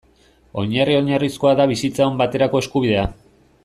[0.61, 3.09] Oinarri oinarrizkoa da bizitza on baterako eskubidea.